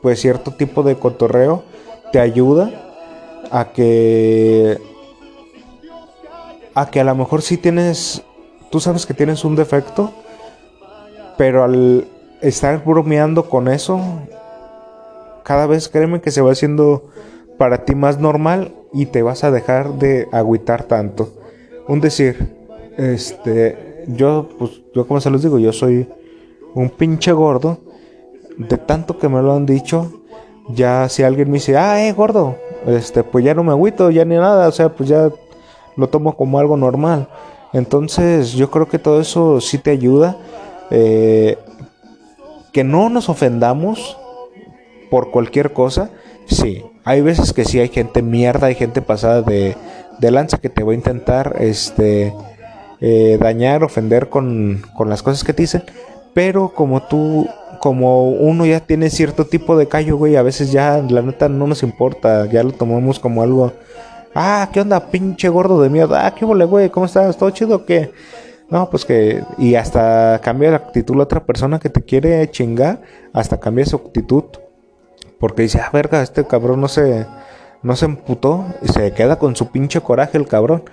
[0.01, 1.65] pues cierto tipo de cotorreo
[2.13, 2.71] te ayuda
[3.51, 4.79] a que
[6.75, 8.23] a que a lo mejor sí tienes
[8.71, 10.13] tú sabes que tienes un defecto
[11.37, 12.07] pero al
[12.41, 14.01] estar bromeando con eso
[15.43, 17.11] cada vez créeme que se va haciendo
[17.59, 21.33] para ti más normal y te vas a dejar de agüitar tanto.
[21.89, 22.55] Un decir,
[22.97, 26.09] este, yo, pues, yo como se los digo, yo soy
[26.79, 27.79] un pinche gordo.
[28.57, 30.23] De tanto que me lo han dicho,
[30.69, 34.25] ya si alguien me dice, ah, eh, gordo, este, pues ya no me agüito, ya
[34.25, 35.31] ni nada, o sea, pues ya
[35.97, 37.29] lo tomo como algo normal.
[37.73, 40.37] Entonces, yo creo que todo eso sí te ayuda.
[40.91, 41.57] Eh,
[42.73, 44.17] que no nos ofendamos
[45.11, 46.11] por cualquier cosa,
[46.47, 49.77] sí, hay veces que sí hay gente mierda, hay gente pasada de,
[50.21, 52.33] lanza que te va a intentar este,
[53.01, 55.83] eh, dañar, ofender con, las cosas que te dicen.
[56.39, 57.49] Pero como tú,
[57.81, 61.67] como uno ya tiene cierto tipo de callo, güey, a veces ya la neta no
[61.67, 63.73] nos importa, ya lo tomamos como algo.
[64.37, 66.25] Ah, ¿qué onda, pinche gordo de mierda?
[66.25, 66.91] Ah, ¿qué vole, güey?
[66.91, 67.37] ¿Cómo estás?
[67.37, 68.13] ¿Todo chido o qué?
[68.71, 69.43] No, pues que.
[69.59, 73.97] Y hasta cambia la actitud la otra persona que te quiere chingar, hasta cambia su
[73.97, 74.45] actitud
[75.41, 77.27] porque dice, ah, verga, este cabrón no se,
[77.83, 80.85] no se emputó y se queda con su pinche coraje el cabrón.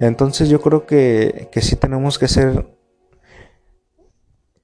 [0.00, 2.73] Entonces yo creo que, que sí tenemos que ser,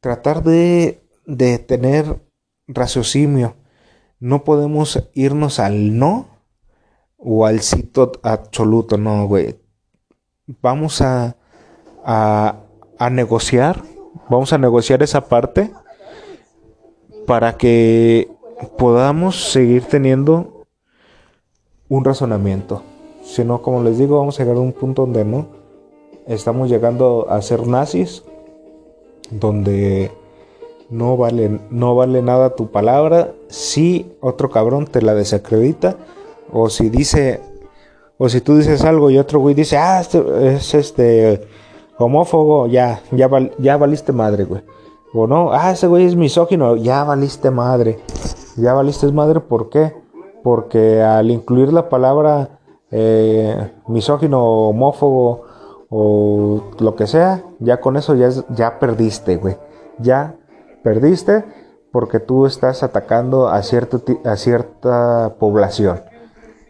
[0.00, 2.20] tratar de, de tener
[2.66, 3.56] raciocinio.
[4.18, 6.28] No podemos irnos al no
[7.16, 7.90] o al sí
[8.22, 9.58] absoluto, no, güey.
[10.60, 11.36] Vamos a,
[12.04, 12.56] a,
[12.98, 13.82] a negociar,
[14.28, 15.70] vamos a negociar esa parte
[17.26, 18.30] para que
[18.76, 20.66] podamos seguir teniendo
[21.88, 22.82] un razonamiento.
[23.22, 25.48] Si no, como les digo, vamos a llegar a un punto donde no.
[26.26, 28.24] Estamos llegando a ser nazis,
[29.30, 30.10] donde
[30.88, 33.32] no vale, no vale nada tu palabra.
[33.48, 35.96] Si otro cabrón te la desacredita,
[36.52, 37.40] o si dice,
[38.18, 41.46] o si tú dices algo y otro güey dice, ah, este, es este
[41.98, 44.62] homófobo, ya, ya, ya valiste madre, güey.
[45.12, 47.98] O no, ah, ese güey es misógino, ya valiste madre
[48.56, 49.92] ya valiste madre, ¿por qué?
[50.42, 55.42] Porque al incluir la palabra eh, misógino, homófobo
[55.90, 59.56] o lo que sea, ya con eso ya, ya perdiste, güey.
[59.98, 60.36] Ya
[60.82, 61.44] perdiste
[61.92, 66.00] porque tú estás atacando a, cierto, a cierta población.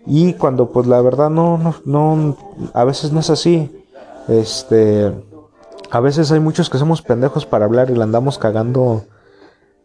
[0.07, 2.37] Y cuando pues la verdad no, no, no,
[2.73, 3.85] a veces no es así.
[4.27, 5.13] Este,
[5.91, 9.05] a veces hay muchos que somos pendejos para hablar y la andamos cagando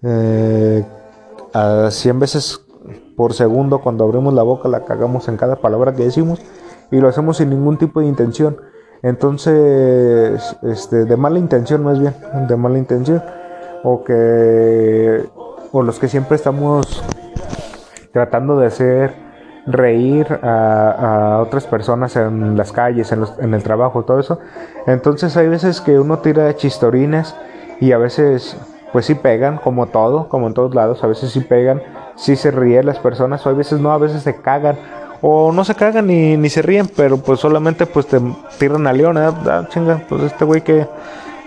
[0.02, 0.86] eh,
[1.54, 2.62] a 100 veces
[3.18, 6.40] por segundo cuando abrimos la boca la cagamos en cada palabra que decimos
[6.92, 8.58] y lo hacemos sin ningún tipo de intención.
[9.06, 12.16] Entonces, este, de mala intención más bien,
[12.48, 13.22] de mala intención.
[13.84, 15.24] O que,
[15.72, 17.04] o los que siempre estamos
[18.12, 19.14] tratando de hacer
[19.68, 24.40] reír a, otras personas en las calles, en, en el trabajo, todo eso.
[24.88, 27.36] Entonces hay veces que uno tira chistorines
[27.80, 28.58] y a veces
[28.92, 31.84] pues sí pegan, como todo, como en todos lados, a veces sí pegan,
[32.16, 34.78] sí se ríen las personas, o a veces no, a veces se cagan,
[35.28, 38.22] o no se cagan ni, ni se ríen, pero pues solamente pues te
[38.60, 39.32] tiran a león, ¿eh?
[39.48, 40.88] ah, chinga, pues este güey que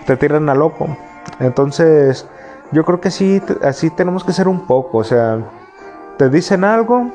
[0.05, 0.97] te tiran a loco.
[1.39, 2.27] Entonces,
[2.73, 5.39] yo creo que sí, así tenemos que ser un poco, o sea,
[6.17, 7.09] te dicen algo,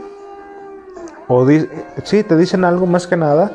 [1.28, 1.68] o di
[2.04, 3.52] sí, te dicen algo más que nada,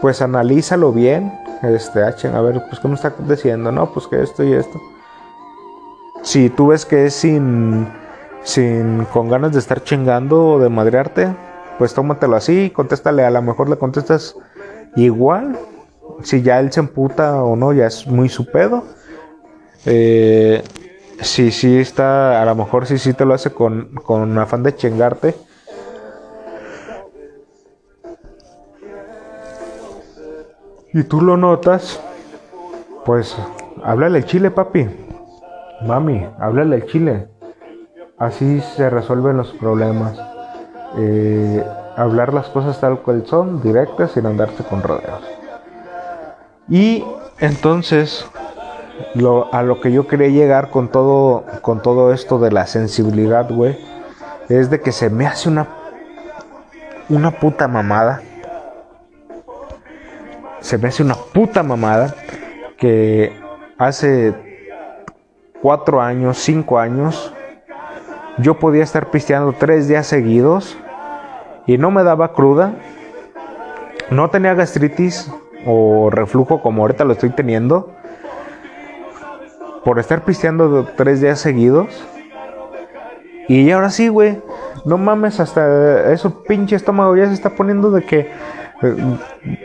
[0.00, 1.32] pues analízalo bien,
[1.62, 4.78] este, ah, a ver, pues qué me está diciendo, no, pues que esto y esto
[6.26, 7.86] si tú ves que es sin,
[8.42, 11.28] sin con ganas de estar chingando o de madrearte,
[11.78, 14.36] pues tómatelo así, contéstale, a lo mejor le contestas
[14.96, 15.58] igual.
[16.22, 18.84] Si ya él se emputa o no, ya es muy su pedo.
[19.84, 20.62] Eh,
[21.20, 24.74] si sí está, a lo mejor si sí, te lo hace con, con afán de
[24.74, 25.34] chingarte.
[30.96, 32.00] y tú lo notas,
[33.04, 33.36] pues
[33.84, 34.88] háblale el chile, papi.
[35.86, 37.28] Mami, háblale el chile.
[38.16, 40.18] Así se resuelven los problemas.
[40.98, 41.64] Eh,
[41.96, 45.22] hablar las cosas tal cual son, directas, sin andarse con rodeos.
[46.68, 47.04] Y
[47.38, 48.26] entonces,
[49.52, 53.78] a lo que yo quería llegar con todo, con todo esto de la sensibilidad, güey,
[54.48, 55.68] es de que se me hace una,
[57.08, 58.22] una puta mamada.
[60.60, 62.14] Se me hace una puta mamada
[62.78, 63.38] que
[63.78, 64.34] hace
[65.62, 67.32] cuatro años, cinco años,
[68.38, 70.76] yo podía estar pisteando tres días seguidos
[71.66, 72.74] y no me daba cruda,
[74.10, 75.30] no tenía gastritis
[75.66, 77.92] o reflujo como ahorita lo estoy teniendo,
[79.84, 82.06] por estar pisteando tres días seguidos.
[83.48, 84.40] Y ahora sí, güey,
[84.84, 88.30] no mames, hasta eso pinche estómago ya se está poniendo de que
[88.82, 88.96] eh,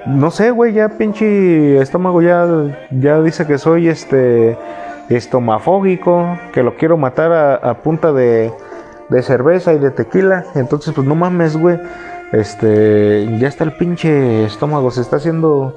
[0.06, 2.48] no sé, güey, ya pinche estómago ya,
[2.92, 4.58] ya dice que soy este
[5.10, 8.54] estomafógico, que lo quiero matar a, punta de,
[9.12, 10.46] de, cerveza y de tequila.
[10.56, 11.80] Entonces, pues no mames, güey.
[12.32, 15.76] Este, ya está el pinche estómago, se está haciendo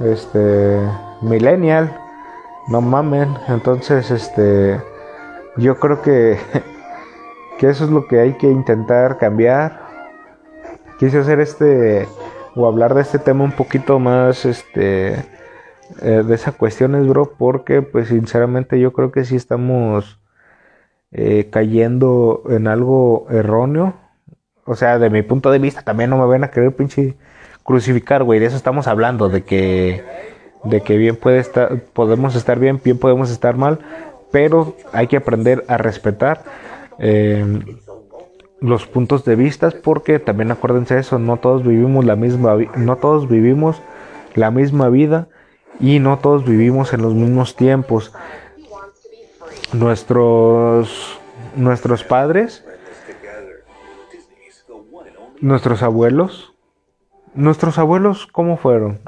[0.00, 0.78] este
[1.22, 1.96] millennial.
[2.68, 3.34] No mamen.
[3.48, 4.80] Entonces, este,
[5.56, 6.38] yo creo que
[7.58, 9.80] que eso es lo que hay que intentar cambiar.
[10.98, 12.08] Quise hacer este
[12.54, 15.24] o hablar de este tema un poquito más este
[16.02, 20.17] eh, de esas cuestiones, bro, porque pues sinceramente yo creo que sí estamos
[21.12, 23.94] eh, cayendo en algo erróneo.
[24.64, 27.16] O sea, de mi punto de vista también no me ven a querer pinche
[27.62, 28.40] crucificar, güey.
[28.40, 30.04] De eso estamos hablando, de que
[30.64, 33.78] de que bien puede estar, podemos estar bien, bien podemos estar mal,
[34.32, 36.42] pero hay que aprender a respetar.
[36.98, 37.60] Eh,
[38.60, 43.28] los puntos de vista porque también acuérdense eso, no todos vivimos la misma no todos
[43.28, 43.80] vivimos
[44.34, 45.28] la misma vida
[45.78, 48.12] y no todos vivimos en los mismos tiempos.
[49.72, 51.18] Nuestros
[51.54, 52.64] nuestros padres
[55.40, 56.52] nuestros abuelos
[57.34, 59.00] nuestros abuelos cómo fueron?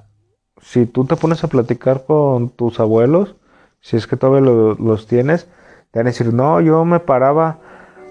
[0.60, 3.36] Si tú te pones a platicar con tus abuelos,
[3.80, 5.48] si es que todavía los tienes,
[5.90, 7.58] te van a decir, "No, yo me paraba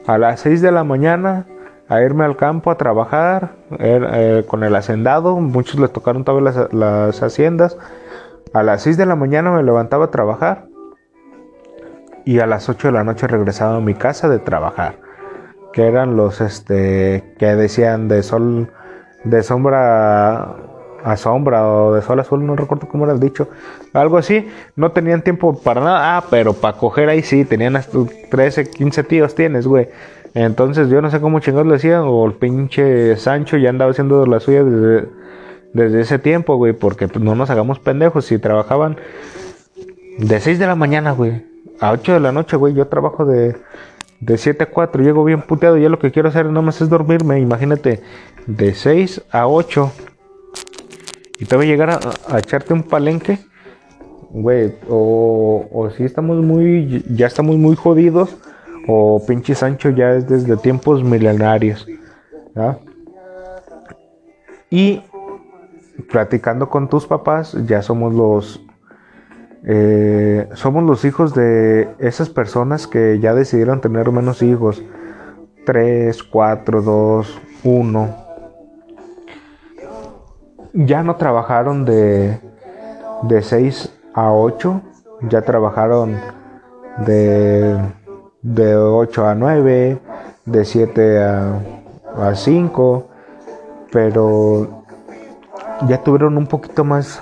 [0.08, 1.46] a las 6 de la mañana
[1.90, 5.36] a irme al campo a trabajar er, eh, con el hacendado.
[5.40, 7.78] Muchos le tocaron todas las, haciendas.
[8.54, 10.69] A las 6 de la mañana me levantaba a trabajar
[12.26, 14.96] y a las 8 de la noche regresaba a mi casa de trabajar.
[15.74, 18.72] Que eran los este que decían de sol
[19.24, 20.56] de sombra
[21.04, 23.50] a sombra o de sol a sol, no recuerdo cómo era dicho,
[23.94, 27.98] algo así, no tenían tiempo para nada, ah, pero para coger ahí sí, tenían hasta
[28.30, 29.90] 13, 15 tíos tienes, güey.
[30.34, 34.26] Entonces yo no sé cómo chingados lo decían, o el pinche Sancho ya andaba haciendo
[34.26, 35.10] la suya desde,
[35.74, 38.98] desde ese tiempo, güey, porque pues, no nos hagamos pendejos, si trabajaban
[40.18, 41.46] de 6 de la mañana, güey,
[41.80, 43.56] a 8 de la noche, güey, yo trabajo de,
[44.20, 47.40] de 7 a 4, llego bien puteado, ya lo que quiero hacer nomás es dormirme,
[47.40, 48.02] imagínate,
[48.48, 49.92] de 6 a 8
[51.40, 53.40] y te va a llegar a, echarte un palenque,
[54.30, 58.36] güey, o, o si estamos muy, ya estamos muy jodidos,
[58.88, 61.88] o pinche Sancho ya es desde tiempos milenarios,
[64.70, 65.02] Y
[66.12, 68.62] platicando con tus papás, ya somos los,
[69.66, 74.84] eh, somos los hijos de esas personas que ya decidieron tener menos hijos,
[75.66, 78.30] 3, 4, 2, 1
[80.74, 82.40] ya no trabajaron de,
[83.24, 84.82] de 6 a 8,
[85.30, 86.18] ya trabajaron
[87.06, 87.78] de,
[88.42, 90.00] de 8 a 9,
[90.46, 91.60] de 7 a,
[92.18, 93.08] a 5,
[93.92, 94.84] pero
[95.88, 97.22] ya tuvieron un poquito más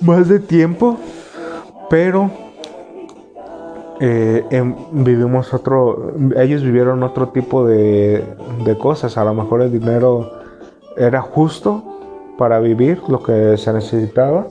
[0.00, 0.96] más de tiempo,
[1.88, 2.30] pero
[4.00, 4.44] eh,
[4.92, 8.24] vivimos otro, ellos vivieron otro tipo de,
[8.64, 10.30] de, cosas, a lo mejor el dinero
[10.96, 11.84] era justo
[12.38, 14.46] para vivir lo que se necesitaba,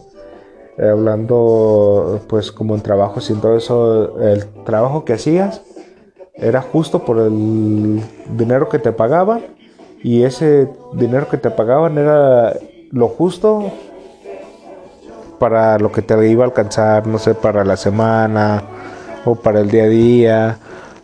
[0.78, 5.64] eh, hablando pues como en trabajo y todo eso, el trabajo que hacías
[6.36, 8.02] era justo por el
[8.38, 9.42] dinero que te pagaban
[10.04, 12.56] y ese dinero que te pagaban era
[12.92, 13.72] lo justo
[15.40, 18.64] para lo que te iba a alcanzar, no sé, para la semana,
[19.26, 20.58] o para el día a día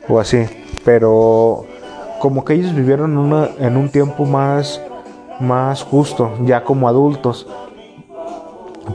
[0.08, 0.46] o así.
[0.84, 1.66] Pero
[2.20, 4.82] como que ellos vivieron una, en un tiempo más,
[5.40, 7.48] más justo, ya como adultos.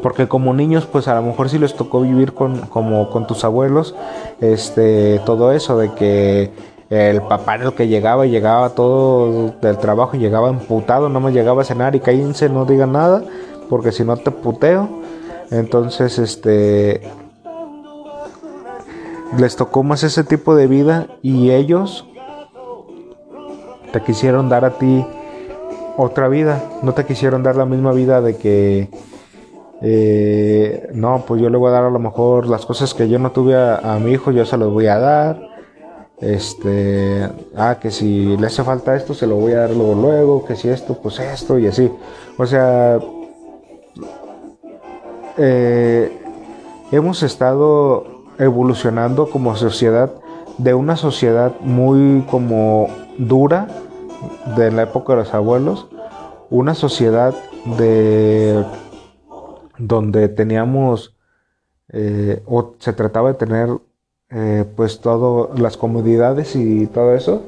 [0.03, 3.43] Porque como niños, pues a lo mejor sí les tocó vivir con, como con tus
[3.45, 3.97] abuelos,
[4.41, 6.53] este, todo eso de que
[6.91, 11.33] el papá era el que llegaba llegaba todo del trabajo y llegaba emputado, no me
[11.33, 13.23] llegaba a cenar y cállense, no digan nada,
[13.69, 14.89] porque si no te puteo.
[15.51, 17.01] Entonces, este
[19.39, 22.07] les tocó más ese tipo de vida y ellos
[23.93, 25.07] te quisieron dar a ti
[25.97, 28.91] otra vida, no te quisieron dar la misma vida de que
[29.83, 33.19] eh, no, pues yo le voy a dar a lo mejor las cosas que yo
[33.19, 35.51] no tuve a, mi hijo, yo se los voy a dar.
[36.21, 37.27] Este,
[37.57, 40.55] ah, que si le hace falta esto, se lo voy a dar luego, luego, que
[40.55, 41.91] si esto, pues esto y así.
[42.37, 42.99] O sea,
[45.43, 46.13] eh,
[46.93, 50.13] hemos estado evolucionando como sociedad
[50.59, 53.69] de una sociedad muy como dura
[54.55, 55.89] de la época de los abuelos,
[56.51, 57.35] una sociedad
[57.79, 58.63] de
[59.79, 61.17] donde teníamos
[61.89, 63.71] eh, o se trataba de tener
[64.29, 67.43] eh, pues todas las comodidades y todo eso.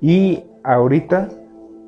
[0.00, 1.28] Y ahorita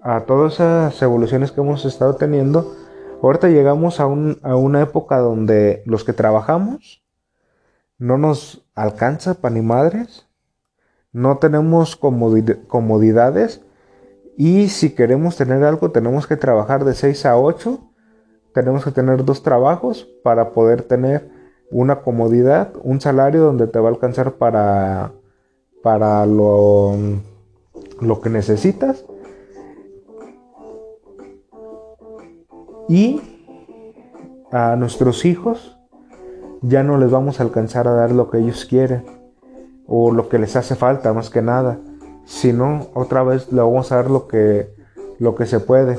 [0.02, 2.85] a todas esas evoluciones que hemos estado teniendo
[3.22, 7.04] ahorita llegamos a, un, a una época donde los que trabajamos
[7.98, 10.26] no nos alcanza para ni madres
[11.12, 13.62] no tenemos comodidades
[14.36, 17.80] y si queremos tener algo tenemos que trabajar de 6 a 8
[18.56, 21.30] tenemos que tener dos trabajos para poder tener
[21.70, 25.12] una comodidad, un salario donde te va a alcanzar para,
[25.82, 26.94] para lo,
[28.00, 29.04] lo que necesitas.
[32.88, 33.20] Y
[34.52, 35.78] a nuestros hijos
[36.62, 39.04] ya no les vamos a alcanzar a dar lo que ellos quieren
[39.86, 41.78] o lo que les hace falta más que nada,
[42.24, 44.68] sino otra vez le vamos a dar lo que,
[45.18, 45.98] lo que se puede.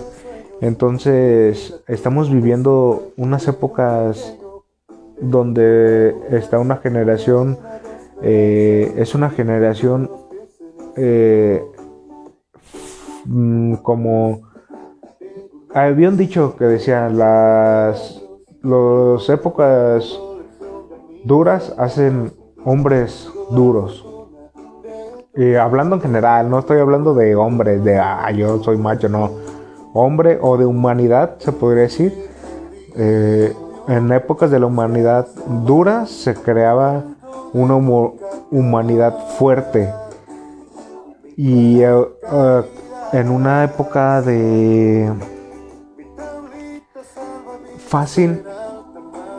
[0.61, 4.35] Entonces estamos viviendo unas épocas
[5.21, 7.57] donde está una generación,
[8.21, 10.09] eh, es una generación
[10.95, 11.63] eh,
[13.25, 14.46] mm, como
[15.73, 18.21] había un dicho que decía las,
[18.61, 20.19] las épocas
[21.23, 24.05] duras hacen hombres duros.
[25.35, 29.29] Y hablando en general, no estoy hablando de hombres, de ah, yo soy macho, no
[29.93, 32.13] hombre o de humanidad, se podría decir.
[32.95, 33.53] Eh,
[33.87, 35.27] en épocas de la humanidad
[35.65, 37.03] dura se creaba
[37.53, 39.93] una humanidad fuerte.
[41.35, 42.05] Y eh,
[43.13, 45.11] en una época de
[47.87, 48.43] fácil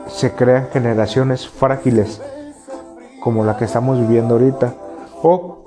[0.08, 2.20] se crean generaciones frágiles
[3.20, 4.74] como la que estamos viviendo ahorita.
[5.22, 5.58] O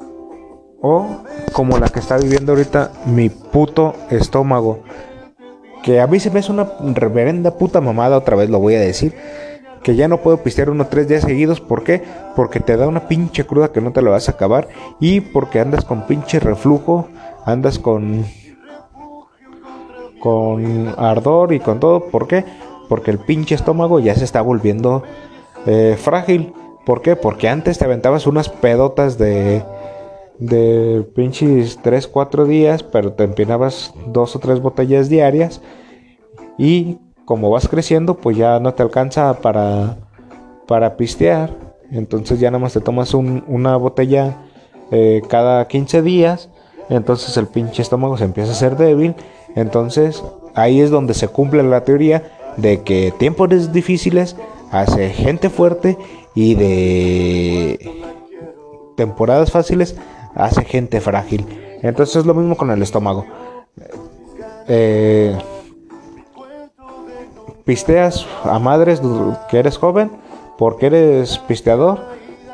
[0.82, 1.06] o
[1.54, 4.80] como la que está viviendo ahorita mi puto estómago.
[5.84, 8.80] Que a mí se me hace una reverenda puta mamada, otra vez lo voy a
[8.80, 9.14] decir.
[9.84, 11.62] Que ya no puedo pistear uno tres días seguidos.
[11.62, 12.00] Porque
[12.66, 14.68] te da una pinche cruda que no te la vas a acabar.
[15.00, 17.08] Y porque andas con pinche reflujo.
[17.46, 18.26] Andas con.
[20.20, 22.08] Con ardor y con todo.
[22.10, 22.46] ¿Por qué?
[22.92, 25.04] Porque el pinche estómago ya se está volviendo
[25.66, 26.54] eh, frágil.
[26.86, 27.16] ¿Por qué?
[27.16, 29.64] Porque antes te aventabas unas pedotas de
[30.42, 35.62] de pinches 3, 4 días, pero te empinabas dos o tres botellas diarias
[36.58, 40.00] y como vas creciendo, pues ya no te alcanza para,
[40.68, 41.56] para pistear.
[41.92, 44.36] Entonces ya nada más te tomas una botella
[44.92, 46.50] eh, cada 15 días.
[46.90, 49.16] Entonces el pinche estómago se empieza a hacer débil.
[49.56, 50.24] Entonces
[50.56, 52.24] ahí es donde se cumple la teoría
[52.58, 54.36] de que tiempos difíciles
[54.72, 55.98] hace gente fuerte
[56.34, 57.92] y de
[58.96, 59.96] temporadas fáciles
[60.36, 61.46] hace gente frágil.
[61.82, 63.26] Entonces es lo mismo con el estómago.
[64.68, 65.38] Eh,
[67.66, 69.02] pisteas a madres
[69.50, 70.12] que eres joven
[70.58, 72.00] porque eres pisteador.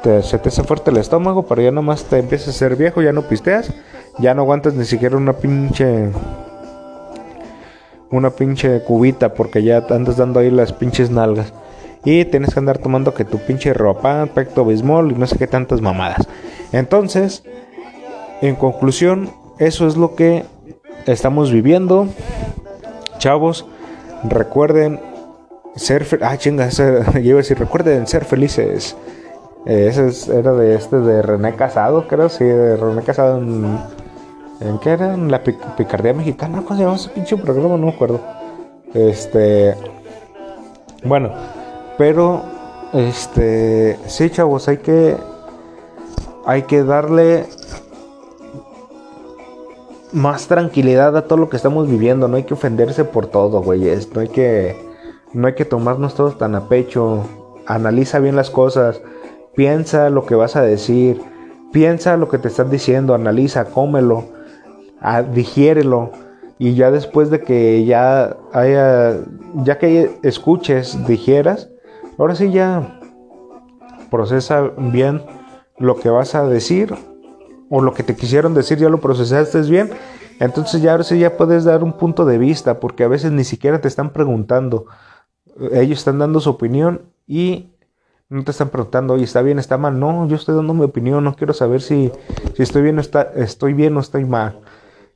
[0.03, 3.01] Te, se te hace fuerte el estómago, pero ya nomás te empiezas a ser viejo,
[3.01, 3.73] ya no pisteas,
[4.19, 6.11] ya no aguantas ni siquiera una pinche
[8.11, 11.53] una pinche cubita porque ya andas dando ahí las pinches nalgas.
[12.05, 15.47] Y tienes que andar tomando que tu pinche ropa, pecto bismol y no sé qué
[15.47, 16.27] tantas mamadas.
[16.71, 17.43] Entonces,
[18.41, 19.29] en conclusión,
[19.59, 20.45] eso es lo que
[21.05, 22.07] estamos viviendo.
[23.17, 23.65] Chavos,
[24.23, 25.01] recuerden
[25.75, 26.69] ser ah chinga,
[27.21, 28.95] yo decir, recuerden ser felices.
[29.65, 33.77] Eh, ese era de este de René Casado, creo, sí, de René Casado en,
[34.59, 35.13] ¿en qué era?
[35.13, 37.77] En la picardía mexicana, ¿cómo se llama ese pinche programa?
[37.77, 38.19] No me acuerdo.
[38.93, 39.75] Este,
[41.03, 41.31] bueno,
[41.97, 42.41] pero
[42.93, 45.17] este, sí, chavos, hay que
[46.45, 47.45] hay que darle
[50.13, 52.29] más tranquilidad a todo lo que estamos viviendo.
[52.29, 54.13] No hay que ofenderse por todo, güeyes.
[54.13, 54.77] No hay que,
[55.33, 57.23] no hay que tomarnos todos tan a pecho.
[57.65, 59.01] Analiza bien las cosas.
[59.55, 61.21] Piensa lo que vas a decir.
[61.73, 64.23] piensa lo que te están diciendo, analiza, cómelo,
[65.33, 66.11] digiérelo
[66.59, 69.19] y ya después de que ya haya,
[69.63, 71.69] ya que escuches, digieras,
[72.17, 72.99] ahora sí ya
[74.09, 75.21] procesa bien
[75.77, 76.95] lo que vas a decir
[77.69, 79.91] o lo que te quisieron decir, ya lo procesaste bien.
[80.39, 83.43] Entonces ya ahora sí ya puedes dar un punto de vista, porque a veces ni
[83.43, 84.85] siquiera te están preguntando.
[85.71, 87.71] Ellos están dando su opinión y
[88.29, 89.99] no te están preguntando, oye, ¿está bien, está mal?
[89.99, 92.11] No, yo estoy dando mi opinión, no quiero saber si,
[92.55, 94.59] si estoy bien está, estoy bien o estoy mal.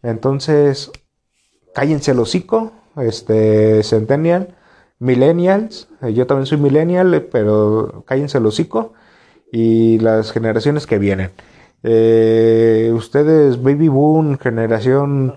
[0.03, 0.91] Entonces,
[1.73, 4.55] cállense el hocico, este, Centennial,
[4.99, 8.93] Millennials, eh, yo también soy Millennial, pero cállense el hocico,
[9.51, 11.31] y las generaciones que vienen.
[11.83, 15.35] Eh, ustedes, Baby Boom, generación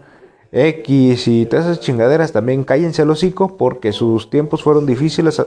[0.53, 5.43] X y todas esas chingaderas, también cállense el hocico porque sus tiempos fueron difíciles,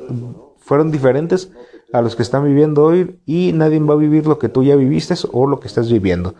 [0.57, 1.51] fueron diferentes
[1.93, 4.75] a los que están viviendo hoy y nadie va a vivir lo que tú ya
[4.75, 6.35] viviste o lo que estás viviendo.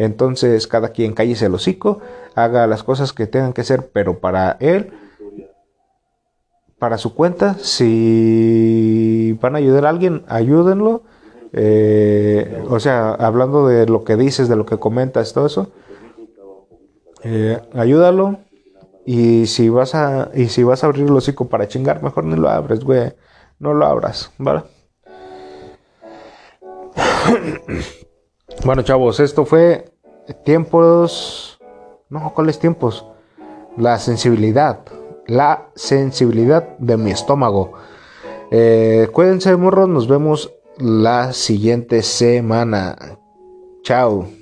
[0.00, 2.00] Entonces, cada quien cállese el hocico,
[2.34, 4.94] haga las cosas que tengan que hacer, pero para él,
[6.78, 11.02] para su cuenta, si van a ayudar a alguien, ayúdenlo.
[11.52, 15.70] Eh, o sea, hablando de lo que dices, de lo que comentas, todo eso,
[17.22, 18.38] eh, ayúdalo.
[19.04, 22.36] Y si vas a, y si vas a abrir el hocico para chingar, mejor ni
[22.36, 23.12] lo abres, güey.
[23.58, 24.62] No lo abras, ¿vale?
[28.64, 29.92] bueno, chavos, esto fue
[30.44, 31.58] tiempos.
[32.08, 33.06] No, ¿cuáles tiempos?
[33.76, 34.80] La sensibilidad.
[35.26, 37.72] La sensibilidad de mi estómago.
[38.50, 39.88] Eh, cuídense, morros.
[39.88, 42.96] Nos vemos la siguiente semana.
[43.82, 44.39] Chao.